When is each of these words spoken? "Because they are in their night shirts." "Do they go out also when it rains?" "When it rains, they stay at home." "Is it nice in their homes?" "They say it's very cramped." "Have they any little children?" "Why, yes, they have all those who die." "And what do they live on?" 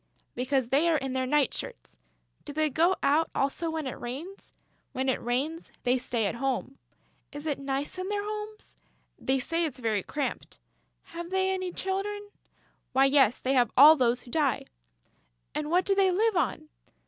"Because 0.33 0.69
they 0.69 0.89
are 0.89 0.97
in 0.97 1.13
their 1.13 1.27
night 1.27 1.53
shirts." 1.53 1.99
"Do 2.43 2.53
they 2.53 2.71
go 2.71 2.95
out 3.03 3.29
also 3.35 3.69
when 3.69 3.85
it 3.85 3.99
rains?" 3.99 4.51
"When 4.93 5.07
it 5.07 5.21
rains, 5.21 5.71
they 5.83 5.99
stay 5.99 6.25
at 6.25 6.33
home." 6.33 6.79
"Is 7.31 7.45
it 7.45 7.59
nice 7.59 7.99
in 7.99 8.09
their 8.09 8.23
homes?" 8.23 8.77
"They 9.19 9.37
say 9.37 9.63
it's 9.63 9.77
very 9.77 10.01
cramped." 10.01 10.57
"Have 11.03 11.29
they 11.29 11.51
any 11.51 11.67
little 11.67 11.77
children?" 11.83 12.29
"Why, 12.93 13.05
yes, 13.05 13.37
they 13.37 13.53
have 13.53 13.69
all 13.77 13.95
those 13.95 14.21
who 14.21 14.31
die." 14.31 14.65
"And 15.53 15.69
what 15.69 15.85
do 15.85 15.93
they 15.93 16.09
live 16.09 16.35
on?" 16.35 16.69